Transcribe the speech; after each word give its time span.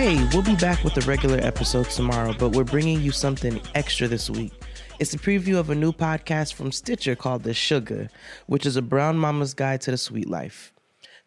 Hey, 0.00 0.24
we'll 0.32 0.42
be 0.42 0.54
back 0.54 0.84
with 0.84 0.96
a 0.96 1.00
regular 1.08 1.38
episode 1.38 1.90
tomorrow, 1.90 2.32
but 2.32 2.50
we're 2.50 2.62
bringing 2.62 3.00
you 3.02 3.10
something 3.10 3.60
extra 3.74 4.06
this 4.06 4.30
week. 4.30 4.52
It's 5.00 5.12
a 5.12 5.18
preview 5.18 5.58
of 5.58 5.70
a 5.70 5.74
new 5.74 5.90
podcast 5.90 6.54
from 6.54 6.70
Stitcher 6.70 7.16
called 7.16 7.42
The 7.42 7.50
Suga, 7.50 8.08
which 8.46 8.64
is 8.64 8.76
a 8.76 8.80
brown 8.80 9.18
mama's 9.18 9.54
guide 9.54 9.80
to 9.80 9.90
the 9.90 9.98
sweet 9.98 10.30
life. 10.30 10.72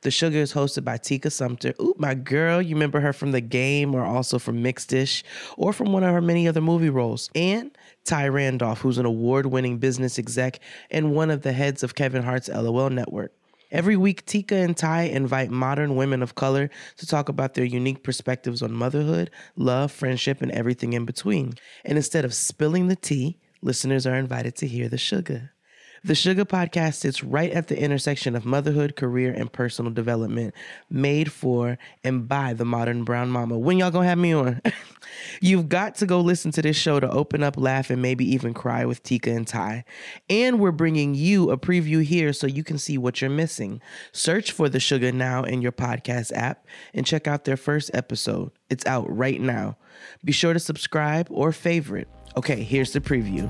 The 0.04 0.10
Suga 0.10 0.36
is 0.36 0.54
hosted 0.54 0.86
by 0.86 0.96
Tika 0.96 1.30
Sumpter. 1.30 1.74
Ooh, 1.82 1.96
my 1.98 2.14
girl. 2.14 2.62
You 2.62 2.76
remember 2.76 3.02
her 3.02 3.12
from 3.12 3.34
The 3.34 3.42
Game 3.42 3.94
or 3.94 4.06
also 4.06 4.40
from 4.40 4.64
Mixed-ish 4.64 5.26
or 5.58 5.74
from 5.74 5.92
one 5.92 6.06
of 6.06 6.14
her 6.14 6.22
many 6.22 6.48
other 6.48 6.62
movie 6.62 6.90
roles. 6.90 7.30
And 7.36 7.78
Thai 8.06 8.30
Randolph, 8.30 8.80
who's 8.80 8.98
an 8.98 9.06
award 9.06 9.48
winning 9.48 9.80
business 9.80 10.18
exec 10.18 10.62
and 10.90 11.12
one 11.12 11.30
of 11.30 11.42
the 11.42 11.52
heads 11.52 11.84
of 11.84 11.96
Kevin 11.96 12.24
Hart's 12.24 12.48
LOL 12.48 12.90
network. 12.90 13.34
Every 13.72 13.96
week, 13.96 14.26
Tika 14.26 14.56
and 14.56 14.76
Thai 14.76 15.04
invite 15.04 15.50
modern 15.50 15.96
women 15.96 16.22
of 16.22 16.36
color 16.36 16.70
to 16.98 17.08
talk 17.08 17.30
about 17.30 17.54
their 17.54 17.64
unique 17.64 18.04
perspectives 18.04 18.62
on 18.62 18.74
motherhood, 18.74 19.32
love, 19.56 19.94
friendship, 19.94 20.42
and 20.42 20.52
everything 20.52 20.92
in 20.92 21.06
between. 21.06 21.54
And 21.86 21.98
instead 21.98 22.26
of 22.26 22.34
spilling 22.34 22.90
the 22.90 22.98
tea, 22.98 23.40
listeners 23.62 24.06
are 24.06 24.16
invited 24.16 24.58
to 24.58 24.68
hear 24.68 24.90
the 24.90 24.98
sugar. 24.98 25.52
The 26.04 26.14
Suga 26.14 26.46
Podcast 26.46 26.96
sits 26.96 27.24
right 27.24 27.52
at 27.52 27.68
the 27.68 27.80
intersection 27.80 28.36
of 28.36 28.44
motherhood, 28.44 28.96
career, 28.96 29.32
and 29.32 29.54
personal 29.54 29.92
development, 29.92 30.54
made 30.90 31.32
for 31.32 31.78
and 32.04 32.28
by 32.28 32.54
the 32.54 32.66
modern 32.66 33.04
brown 33.04 33.30
mama. 33.30 33.58
When 33.58 33.78
y'all 33.78 33.92
gonna 33.92 34.08
have 34.08 34.18
me 34.18 34.34
on? 34.34 34.62
You've 35.44 35.70
got 35.70 35.96
to 35.96 36.06
go 36.06 36.22
listen 36.22 36.52
to 36.52 36.62
this 36.62 36.78
show 36.78 37.00
to 37.00 37.10
open 37.10 37.42
up, 37.42 37.58
laugh, 37.58 37.90
and 37.90 38.00
maybe 38.00 38.32
even 38.32 38.54
cry 38.54 38.86
with 38.86 39.02
Tika 39.02 39.32
and 39.32 39.48
Thai. 39.48 39.84
And 40.30 40.60
we're 40.60 40.72
bringing 40.72 41.16
you 41.16 41.50
a 41.50 41.58
preview 41.58 42.04
here 42.04 42.32
so 42.32 42.46
you 42.46 42.64
can 42.64 42.78
see 42.78 43.00
what 43.00 43.22
you're 43.22 43.30
missing. 43.32 43.82
Search 44.12 44.52
for 44.52 44.70
The 44.70 44.78
Suga 44.78 45.12
now 45.12 45.44
in 45.44 45.64
your 45.64 45.72
podcast 45.72 46.32
app 46.34 46.68
and 46.94 47.08
check 47.08 47.28
out 47.28 47.46
their 47.46 47.58
first 47.58 47.90
episode. 47.96 48.52
It's 48.70 48.86
out 48.86 49.10
right 49.10 49.42
now. 49.42 49.78
Be 50.24 50.32
sure 50.32 50.54
to 50.54 50.60
subscribe 50.60 51.28
or 51.32 51.52
favorite. 51.52 52.08
Okay, 52.38 52.62
here's 52.62 52.94
the 52.94 53.02
preview. 53.02 53.50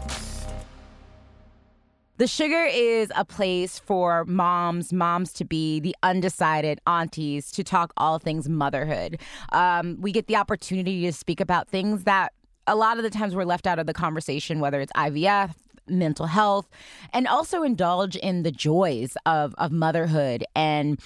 The 2.22 2.28
Suga 2.28 2.70
is 2.72 3.12
a 3.16 3.26
place 3.26 3.80
for 3.80 4.26
moms, 4.26 4.94
moms 4.94 5.34
to 5.34 5.44
be, 5.44 5.80
the 5.80 5.96
undecided 6.04 6.80
aunties 6.86 7.52
to 7.54 7.64
talk 7.64 7.94
all 7.98 8.20
things 8.20 8.48
motherhood. 8.48 9.20
Um, 9.54 9.98
we 10.00 10.12
get 10.12 10.28
the 10.28 10.36
opportunity 10.36 11.02
to 11.08 11.14
speak 11.14 11.40
about 11.42 11.68
things 11.68 12.04
that 12.04 12.34
a 12.68 12.76
lot 12.76 12.98
of 12.98 13.04
the 13.04 13.10
times 13.10 13.36
we're 13.36 13.44
left 13.44 13.66
out 13.66 13.80
of 13.80 13.88
the 13.88 13.94
conversation, 13.94 14.60
whether 14.60 14.80
it's 14.80 14.92
IVF, 14.96 15.56
mental 15.88 16.28
health, 16.28 16.70
and 17.14 17.28
also 17.28 17.64
indulge 17.64 18.16
in 18.16 18.44
the 18.44 18.52
joys 18.52 19.16
of, 19.26 19.54
of 19.58 19.72
motherhood 19.72 20.44
and 20.56 21.00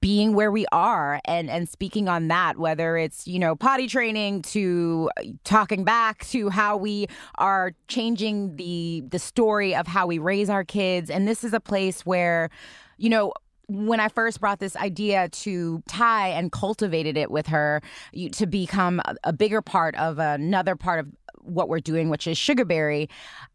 being 0.00 0.34
where 0.34 0.50
we 0.50 0.66
are 0.72 1.20
and 1.24 1.48
and 1.48 1.68
speaking 1.68 2.08
on 2.08 2.28
that 2.28 2.58
whether 2.58 2.96
it's 2.96 3.26
you 3.26 3.38
know 3.38 3.54
potty 3.54 3.86
training 3.86 4.42
to 4.42 5.10
talking 5.44 5.84
back 5.84 6.24
to 6.26 6.48
how 6.50 6.76
we 6.76 7.06
are 7.36 7.72
changing 7.88 8.56
the 8.56 9.04
the 9.08 9.18
story 9.18 9.74
of 9.74 9.86
how 9.86 10.06
we 10.06 10.18
raise 10.18 10.50
our 10.50 10.64
kids. 10.64 11.10
And 11.10 11.26
this 11.26 11.44
is 11.44 11.52
a 11.52 11.60
place 11.60 12.04
where 12.04 12.50
you 12.98 13.08
know 13.10 13.32
when 13.68 13.98
I 13.98 14.08
first 14.08 14.40
brought 14.40 14.60
this 14.60 14.76
idea 14.76 15.28
to 15.28 15.82
Thai 15.88 16.28
and 16.28 16.52
cultivated 16.52 17.16
it 17.16 17.32
with 17.32 17.48
her 17.48 17.82
you, 18.12 18.30
to 18.30 18.46
become 18.46 19.00
a, 19.04 19.16
a 19.24 19.32
bigger 19.32 19.60
part 19.60 19.96
of 19.96 20.18
another 20.18 20.76
part 20.76 21.00
of 21.00 21.08
what 21.46 21.68
we're 21.68 21.80
doing, 21.80 22.08
which 22.08 22.26
is 22.26 22.36
Sugaberry, 22.36 23.08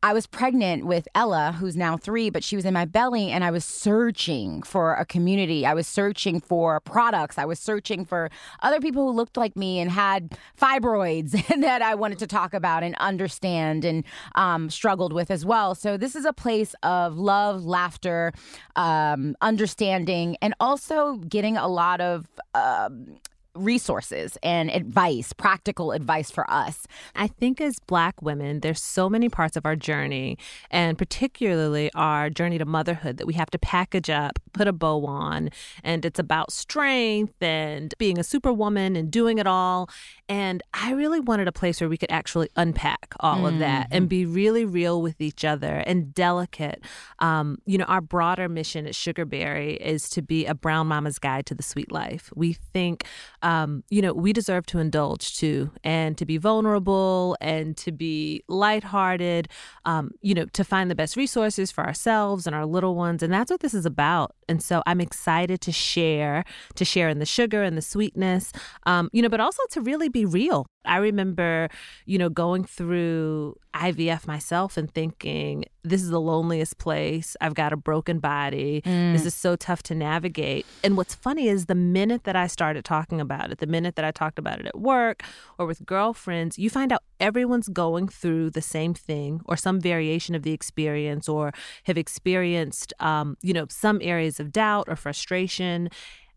I 0.03 0.13
was 0.13 0.25
pregnant 0.25 0.85
with 0.85 1.07
Ella, 1.13 1.56
who's 1.59 1.78
now 1.78 1.96
three, 1.96 2.29
but 2.29 2.44
she 2.44 2.56
was 2.56 2.66
in 2.66 2.74
my 2.74 2.85
belly, 2.85 3.29
and 3.29 3.44
I 3.44 3.52
was 3.52 3.63
searching 3.63 4.63
for 4.63 4.96
a 4.96 5.06
community. 5.06 5.66
I 5.66 5.74
was 5.74 5.88
searching 5.88 6.40
for 6.40 6.80
products. 6.80 7.38
I 7.38 7.46
was 7.46 7.59
searching 7.59 8.06
for 8.06 8.30
other 8.62 8.80
people 8.80 9.06
who 9.06 9.16
looked 9.16 9.38
like 9.38 9.56
me 9.56 9.80
and 9.80 9.91
had 9.91 10.38
fibroids 10.59 11.31
that 11.62 11.81
I 11.81 11.96
wanted 11.96 12.19
to 12.19 12.28
talk 12.28 12.53
about 12.53 12.81
and 12.84 12.96
understand 12.96 13.85
and 13.85 14.03
um, 14.35 14.69
struggled 14.69 15.13
with 15.13 15.30
as 15.30 15.46
well. 15.46 15.75
So 15.75 15.97
this 15.97 16.16
is 16.16 16.25
a 16.25 16.34
place 16.34 16.74
of 16.81 17.18
love, 17.18 17.63
laughter, 17.63 18.34
um, 18.75 19.35
understanding, 19.41 20.38
and 20.41 20.56
also 20.59 21.18
getting 21.18 21.57
a 21.57 21.68
lot 21.68 22.01
of. 22.01 22.28
Um, 22.56 23.18
resources 23.56 24.38
and 24.44 24.69
advice, 24.69 25.34
practical 25.34 25.91
advice 25.91 26.31
for 26.31 26.50
us. 26.50 26.88
I 27.16 27.28
think 27.28 27.59
as 27.59 27.79
Black 27.79 28.22
women, 28.22 28.62
there's 28.62 28.81
so 28.81 29.09
many 29.09 29.29
parts 29.29 29.57
of 29.57 29.66
our 29.66 29.75
journey, 29.75 30.38
and 30.69 30.97
particularly 30.97 31.91
our 31.94 32.29
journey 32.29 32.57
to 32.57 32.66
motherhood, 32.66 33.17
that 33.17 33.28
we 33.28 33.34
have 33.34 33.50
to 33.51 33.59
package 33.59 34.09
up, 34.09 34.39
put 34.53 34.67
a 34.67 34.73
bow 34.73 35.06
on, 35.06 35.50
and 35.84 36.06
it's 36.06 36.19
about 36.19 36.51
strength 36.51 37.41
and 37.41 37.94
being 37.97 38.17
a 38.17 38.23
superwoman 38.23 38.95
and 38.95 39.12
doing 39.12 39.38
it 39.38 39.47
all. 39.47 39.89
And 40.29 40.63
I 40.73 40.94
really 40.94 41.19
wanted 41.19 41.47
a 41.47 41.51
place 41.51 41.81
where 41.81 41.89
we 41.89 41.97
could 41.97 42.12
actually 42.12 42.50
unpack 42.56 43.13
all 43.19 43.38
mm-hmm. 43.38 43.45
of 43.45 43.59
that 43.59 43.88
and 43.91 44.03
mm-hmm. 44.03 44.07
be 44.07 44.25
really 44.25 44.66
real 44.66 45.01
with 45.01 45.19
each 45.19 45.44
other 45.44 45.83
and 45.85 46.13
delicate. 46.13 46.81
Um, 47.19 47.57
you 47.66 47.78
know, 47.78 47.85
our 47.85 48.01
broader 48.01 48.47
mission 48.47 48.88
at 48.88 48.94
Sugaberry 48.94 49.78
is 49.78 50.09
to 50.12 50.22
be 50.22 50.45
a 50.45 50.53
brown 50.53 50.88
mama's 50.88 51.19
guide 51.19 51.45
to 51.47 51.56
the 51.56 51.63
sweet 51.63 51.91
life. 51.91 52.31
We 52.35 52.53
think 52.53 53.06
um, 53.41 53.84
you 53.90 54.02
know, 54.02 54.13
we 54.13 54.34
deserve 54.34 54.66
to 54.68 54.79
indulge 54.79 55.38
too 55.38 55.72
and 55.84 56.18
to 56.18 56.25
be 56.25 56.38
vulnerable 56.38 57.38
and 57.41 57.75
to 57.78 57.91
be 57.91 58.44
lighthearted, 58.47 59.47
um, 59.85 60.12
you 60.22 60.34
know, 60.34 60.46
to 60.46 60.63
find 60.63 60.91
the 60.91 60.96
best 60.96 61.16
resources 61.16 61.72
for 61.72 61.85
ourselves 61.85 62.46
and 62.46 62.56
our 62.56 62.66
little 62.66 62.96
ones. 62.96 63.24
And 63.24 63.34
that's 63.34 63.51
what 63.51 63.62
this 63.62 63.74
is 63.74 63.85
about. 63.85 64.35
And 64.47 64.62
so 64.62 64.84
I'm 64.85 65.01
excited 65.01 65.62
to 65.62 65.72
share, 65.72 66.44
to 66.75 66.85
share 66.85 67.09
in 67.09 67.19
the 67.19 67.25
sugar 67.25 67.63
and 67.63 67.78
the 67.78 67.81
sweetness, 67.81 68.51
um, 68.85 69.09
you 69.12 69.22
know, 69.22 69.30
but 69.30 69.40
also 69.40 69.62
to 69.72 69.81
really 69.81 70.09
be 70.09 70.25
real 70.25 70.68
I 70.85 70.97
remember, 70.97 71.69
you 72.06 72.18
know, 72.18 72.30
going 72.30 72.63
through 72.63 73.56
IVF 73.74 74.25
myself 74.28 74.78
and 74.78 74.91
thinking, 74.91 75.66
this 75.84 76.02
is 76.02 76.09
the 76.09 76.22
loneliest 76.22 76.78
place. 76.78 77.36
I've 77.42 77.56
got 77.56 77.74
a 77.74 77.78
broken 77.78 78.19
body. 78.19 78.81
Mm. 78.86 79.14
This 79.14 79.25
is 79.25 79.34
so 79.34 79.56
tough 79.56 79.81
to 79.84 79.96
navigate. 79.96 80.66
And 80.84 80.96
what's 80.96 81.16
funny 81.16 81.47
is 81.47 81.66
the 81.66 81.75
minute 81.75 82.24
that 82.25 82.36
I 82.36 82.47
started 82.47 82.86
talking 82.86 83.19
about 83.19 83.52
it, 83.52 83.58
the 83.58 83.68
minute 83.68 83.96
that 83.96 84.06
I 84.06 84.12
talked 84.12 84.38
about 84.38 84.59
it 84.59 84.68
at 84.68 84.80
work 84.80 85.24
or 85.58 85.66
with 85.66 85.86
girlfriends, 85.86 86.59
you 86.59 86.69
find 86.69 86.92
out 86.92 87.02
everyone's 87.19 87.68
going 87.68 88.08
through 88.08 88.52
the 88.52 88.62
same 88.62 88.94
thing 88.94 89.42
or 89.46 89.58
some 89.58 89.80
variation 89.80 90.36
of 90.36 90.44
the 90.44 90.52
experience 90.52 91.28
or 91.28 91.52
have 91.86 91.98
experienced, 91.98 92.94
um, 93.00 93.38
you 93.42 93.53
know, 93.53 93.66
some 93.69 94.00
areas 94.02 94.40
of 94.40 94.52
doubt 94.52 94.86
or 94.88 94.96
frustration 94.96 95.90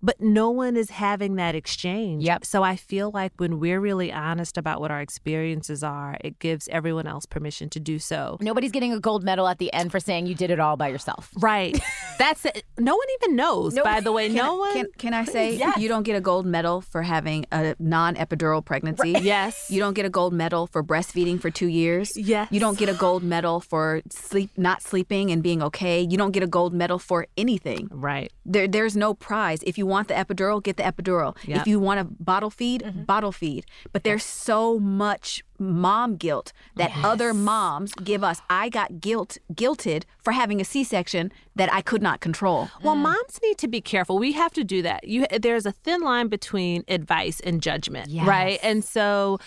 but 0.05 0.21
no 0.21 0.51
one 0.51 0.77
is 0.77 0.91
having 0.91 1.37
that 1.37 1.55
exchange. 1.55 2.23
Yep. 2.25 2.45
So 2.45 2.63
I 2.63 2.77
feel 2.77 3.11
like 3.11 3.33
when 3.39 3.59
we're 3.59 3.81
really 3.81 4.13
honest 4.13 4.59
about 4.59 4.79
what 4.79 4.91
our 4.91 5.01
experiences 5.01 5.83
are, 5.83 6.19
it 6.21 6.39
gives 6.39 6.69
everyone 6.69 7.07
else 7.07 7.25
permission 7.25 7.71
to 7.71 7.81
do 7.81 7.99
so. 7.99 8.37
Nobody's 8.43 8.71
getting 8.71 8.93
a 8.93 9.01
gold 9.01 9.25
medal 9.25 9.49
at 9.49 9.57
the 9.57 9.73
end 9.73 9.91
for 9.91 9.99
saying 9.99 10.27
you 10.27 10.35
did 10.35 10.51
it 10.51 10.61
all 10.61 10.77
by 10.77 10.89
yourself. 10.89 11.31
Right. 11.39 11.81
That's 12.19 12.45
it. 12.45 12.65
No 12.79 12.95
one 12.95 13.07
even 13.23 13.35
knows, 13.35 13.79
by 13.79 14.01
the 14.01 14.13
way. 14.13 14.27
Can, 14.27 14.37
no 14.37 14.57
one. 14.57 14.73
Can, 14.75 14.87
can 14.99 15.15
I 15.15 15.25
say 15.25 15.57
yes. 15.57 15.79
you 15.79 15.89
don't 15.89 16.03
get 16.03 16.17
a 16.17 16.21
gold 16.21 16.45
medal 16.45 16.83
for 16.83 17.01
having 17.01 17.47
a 17.51 17.75
non 17.79 18.17
epidural 18.17 18.63
pregnancy? 18.63 19.15
Right. 19.15 19.23
Yes. 19.23 19.71
You 19.71 19.81
don't 19.81 19.95
get 19.95 20.05
a 20.05 20.11
gold 20.11 20.35
medal 20.35 20.67
for 20.67 20.85
breastfeeding 20.85 21.41
for 21.41 21.51
two 21.51 21.69
years? 21.69 22.15
Yes. 22.15 22.49
You 22.51 22.61
don't 22.61 22.77
get 22.77 22.91
a 22.91 22.95
gold 22.95 23.23
medal 23.23 23.61
for 23.61 24.03
sleep, 24.11 24.51
not 24.59 24.83
sleeping 24.83 25.31
and 25.31 25.43
being 25.43 25.63
okay. 25.63 26.03
You 26.03 26.19
don't 26.19 26.33
get 26.33 26.43
a 26.43 26.47
gold 26.47 26.75
medal 26.75 26.99
for 26.99 27.27
anything. 27.39 27.89
Right. 27.91 28.31
There, 28.45 28.69
there's 28.69 28.97
no 28.97 29.15
prize. 29.15 29.63
If 29.63 29.79
you 29.79 29.87
want 29.87 29.94
the 30.03 30.15
epidural, 30.15 30.63
get 30.63 30.77
the 30.77 30.83
epidural. 30.83 31.37
Yep. 31.45 31.61
If 31.61 31.67
you 31.67 31.79
want 31.79 32.01
a 32.01 32.05
bottle 32.05 32.51
feed, 32.51 32.83
mm-hmm. 32.83 33.05
bottle 33.05 33.33
feed. 33.33 33.65
But 33.93 34.05
there's 34.05 34.25
so 34.25 34.79
much 34.79 35.43
mom 35.59 36.17
guilt 36.17 36.53
that 36.77 36.91
yes. 36.91 37.05
other 37.05 37.33
moms 37.33 37.95
give 37.95 38.25
us. 38.25 38.41
I 38.51 38.69
got 38.69 39.01
guilt 39.01 39.39
guilted 39.53 40.05
for 40.23 40.33
having 40.33 40.61
a 40.61 40.65
C-section 40.65 41.33
that 41.55 41.73
I 41.73 41.81
could 41.81 42.03
not 42.03 42.21
control. 42.21 42.69
Well, 42.83 42.97
mm. 42.97 43.03
moms 43.03 43.41
need 43.43 43.59
to 43.59 43.69
be 43.69 43.81
careful. 43.81 44.19
We 44.19 44.33
have 44.33 44.53
to 44.55 44.65
do 44.65 44.83
that. 44.83 45.07
You 45.07 45.27
there's 45.41 45.67
a 45.67 45.73
thin 45.73 46.01
line 46.01 46.29
between 46.29 46.85
advice 46.89 47.41
and 47.41 47.63
judgment, 47.63 48.09
yes. 48.11 48.27
right? 48.27 48.59
And 48.63 48.85
so 48.85 49.39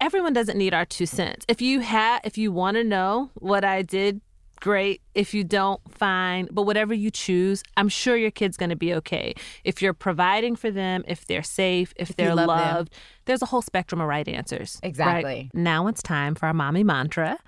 everyone 0.00 0.32
doesn't 0.32 0.56
need 0.56 0.74
our 0.74 0.84
two 0.84 1.06
cents. 1.06 1.44
If 1.48 1.60
you 1.60 1.80
have 1.80 2.20
if 2.24 2.38
you 2.38 2.52
want 2.52 2.76
to 2.76 2.84
know 2.84 3.30
what 3.34 3.64
I 3.64 3.82
did 3.82 4.20
great 4.60 5.02
if 5.14 5.34
you 5.34 5.44
don't, 5.44 5.80
find 5.92 6.48
But 6.52 6.62
whatever 6.62 6.94
you 6.94 7.10
choose, 7.10 7.62
I'm 7.76 7.88
sure 7.88 8.16
your 8.16 8.30
kid's 8.30 8.56
going 8.56 8.70
to 8.70 8.76
be 8.76 8.94
okay. 8.94 9.34
If 9.64 9.80
you're 9.80 9.92
providing 9.92 10.56
for 10.56 10.70
them, 10.70 11.04
if 11.06 11.26
they're 11.26 11.42
safe, 11.42 11.92
if, 11.96 12.10
you 12.10 12.14
they're 12.16 12.34
love 12.34 12.48
them. 12.48 12.74
loved, 12.74 12.94
there's 13.26 13.42
a 13.42 13.46
whole 13.46 13.62
spectrum 13.62 14.00
of 14.00 14.08
right 14.08 14.26
answers. 14.28 14.78
right? 14.82 14.88
Exactly. 14.88 15.50
Now 15.54 15.86
it's 15.86 16.02
time 16.02 16.34
for 16.34 16.46
our 16.46 16.54
mommy 16.54 16.84
mantra. 16.84 17.38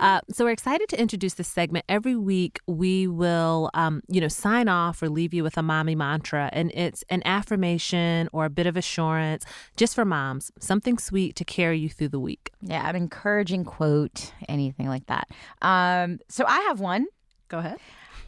Uh, 0.00 0.20
so 0.30 0.44
we're 0.44 0.50
excited 0.50 0.88
to 0.88 1.00
introduce 1.00 1.34
this 1.34 1.48
segment. 1.48 1.84
Every 1.88 2.16
week 2.16 2.60
we 2.66 3.06
will, 3.06 3.70
um, 3.74 4.02
you 4.08 4.20
know, 4.20 4.28
sign 4.28 4.68
off 4.68 5.02
or 5.02 5.08
leave 5.08 5.32
you 5.32 5.42
with 5.42 5.56
a 5.56 5.62
mommy 5.62 5.94
mantra, 5.94 6.50
and 6.52 6.70
it's 6.74 7.04
an 7.08 7.22
affirmation 7.24 8.28
or 8.32 8.44
a 8.44 8.50
bit 8.50 8.66
of 8.66 8.76
assurance 8.76 9.44
just 9.76 9.94
for 9.94 10.04
moms, 10.04 10.50
something 10.58 10.98
sweet 10.98 11.36
to 11.36 11.44
carry 11.44 11.78
you 11.78 11.88
through 11.88 12.08
the 12.08 12.18
week. 12.20 12.50
Yeah, 12.60 12.88
an 12.88 12.96
encouraging 12.96 13.64
quote, 13.64 14.32
anything 14.48 14.88
like 14.88 15.06
that. 15.06 15.28
Um, 15.62 16.18
so 16.28 16.44
I 16.46 16.60
have 16.62 16.80
one. 16.80 17.03
Go 17.48 17.58
ahead. 17.58 17.78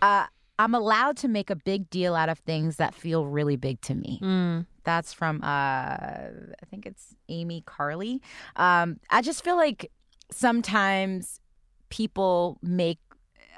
Uh, 0.03 0.27
I'm 0.59 0.75
allowed 0.75 1.17
to 1.19 1.29
make 1.29 1.51
a 1.51 1.57
big 1.57 1.91
deal 1.91 2.15
out 2.15 2.29
of 2.29 2.39
things 2.41 2.77
that 2.77 2.95
feel 2.95 3.27
really 3.27 3.57
big 3.57 3.81
to 3.83 3.95
me. 3.95 4.21
Mm. 4.23 4.67
That's 4.85 5.13
from 5.13 5.43
uh, 5.43 5.47
I 5.47 6.67
think 6.71 6.87
it's 6.87 7.15
Amy 7.29 7.63
Carly. 7.67 8.23
Um, 8.57 8.99
I 9.11 9.21
just 9.23 9.45
feel 9.45 9.57
like 9.57 9.91
sometimes 10.31 11.41
people 11.89 12.59
make 12.63 12.99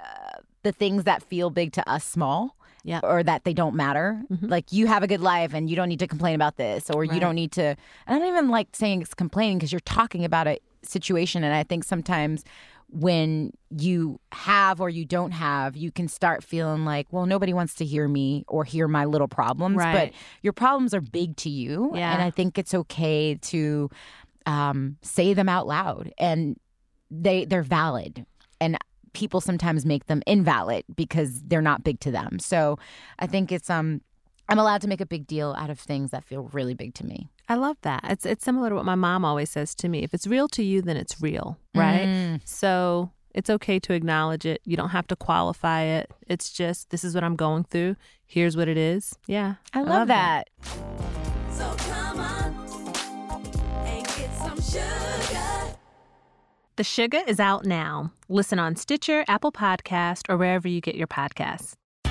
uh, 0.03 0.41
the 0.63 0.73
things 0.73 1.05
that 1.05 1.23
feel 1.23 1.51
big 1.51 1.73
to 1.73 1.89
us 1.89 2.05
small. 2.05 2.57
Yeah. 2.85 3.01
Or 3.03 3.23
that 3.23 3.45
they 3.45 3.53
don't 3.53 3.75
matter. 3.75 4.23
Mhm. 4.33 4.49
Like 4.49 4.73
you 4.73 4.87
have 4.87 5.03
a 5.03 5.07
good 5.07 5.21
life 5.21 5.53
and 5.53 5.69
you 5.69 5.77
don't 5.77 5.89
need 5.89 5.99
to 5.99 6.07
complain 6.07 6.35
about 6.35 6.57
this, 6.57 6.89
or 6.89 7.05
you 7.05 7.21
don't 7.21 7.35
need 7.35 7.53
to. 7.53 7.77
I 8.07 8.13
don't 8.19 8.27
even 8.27 8.49
like 8.49 8.69
saying 8.73 9.03
it's 9.03 9.13
complaining 9.15 9.59
because 9.59 9.73
you're 9.73 9.81
talking 9.81 10.25
about 10.25 10.47
a 10.47 10.59
situation. 10.83 11.45
And 11.45 11.53
I 11.53 11.65
think 11.65 11.85
sometimes 11.85 12.45
when 12.91 13.53
you 13.71 14.19
have 14.33 14.81
or 14.81 14.89
you 14.89 15.05
don't 15.05 15.33
have, 15.33 15.77
you 15.77 15.91
can 15.91 16.09
start 16.09 16.43
feeling 16.43 16.85
like, 16.85 17.07
well, 17.11 17.27
nobody 17.27 17.53
wants 17.53 17.75
to 17.75 17.85
hear 17.85 18.09
me 18.09 18.45
or 18.49 18.65
hear 18.65 18.89
my 18.89 19.05
little 19.05 19.29
problems. 19.29 19.77
Right. 19.77 20.11
But 20.11 20.19
your 20.43 20.53
problems 20.53 20.95
are 20.95 21.01
big 21.01 21.37
to 21.39 21.51
you. 21.51 21.93
Yeah. 21.95 22.13
And 22.13 22.23
I 22.23 22.31
think 22.31 22.59
it's 22.59 22.75
okay 22.75 23.35
to 23.35 23.91
um, 24.47 24.97
say 25.03 25.35
them 25.35 25.49
out 25.49 25.67
loud 25.67 26.13
and 26.19 26.59
they 27.11 27.45
they're 27.45 27.63
valid. 27.63 28.25
And 28.61 28.79
people 29.13 29.41
sometimes 29.41 29.85
make 29.85 30.07
them 30.07 30.23
invalid 30.27 30.85
because 30.95 31.43
they're 31.43 31.63
not 31.63 31.85
big 31.85 32.01
to 32.01 32.11
them. 32.11 32.39
So 32.39 32.79
I 33.19 33.27
think 33.27 33.53
it's 33.53 33.69
um 33.69 34.01
I'm 34.49 34.59
allowed 34.59 34.81
to 34.83 34.89
make 34.89 35.03
a 35.03 35.07
big 35.07 35.27
deal 35.27 35.55
out 35.59 35.69
of 35.69 35.79
things 35.79 36.11
that 36.11 36.25
feel 36.25 36.45
really 36.53 36.75
big 36.75 36.95
to 36.95 37.05
me. 37.05 37.29
I 37.49 37.55
love 37.55 37.79
that. 37.83 38.05
It's 38.05 38.27
it's 38.27 38.45
similar 38.45 38.69
to 38.69 38.75
what 38.75 38.85
my 38.85 38.95
mom 38.95 39.25
always 39.25 39.51
says 39.51 39.75
to 39.77 39.89
me. 39.89 40.03
If 40.03 40.13
it's 40.13 40.27
real 40.27 40.49
to 40.49 40.63
you, 40.63 40.83
then 40.83 40.97
it's 40.97 41.21
real, 41.21 41.59
right? 41.75 42.07
Mm. 42.07 42.41
So 42.45 43.11
it's 43.35 43.49
okay 43.49 43.79
to 43.81 43.95
acknowledge 43.95 44.45
it. 44.45 44.61
You 44.65 44.77
don't 44.77 44.91
have 44.91 45.07
to 45.07 45.17
qualify 45.17 45.83
it. 45.83 46.11
It's 46.27 46.51
just 46.53 46.91
this 46.91 47.05
is 47.05 47.15
what 47.15 47.25
I'm 47.25 47.37
going 47.37 47.65
through. 47.65 47.97
Here's 48.27 48.57
what 48.57 48.69
it 48.69 48.77
is. 48.77 49.15
Yeah, 49.27 49.55
I 49.73 49.83
love, 49.83 50.09
that. 50.09 50.51
So 51.53 51.75
come 51.79 52.21
on 52.21 52.55
and 53.87 54.05
get 54.05 54.35
some 54.37 54.61
sugar. 54.61 55.75
The 56.77 56.83
Suga 56.83 57.27
is 57.27 57.41
out 57.41 57.65
now. 57.65 58.13
Listen 58.29 58.59
on 58.59 58.77
Stitcher, 58.77 59.25
Apple 59.27 59.53
Podcast, 59.53 60.29
or 60.29 60.37
wherever 60.37 60.69
you 60.69 60.81
get 60.81 60.97
your 60.97 61.09
podcasts. 61.09 61.73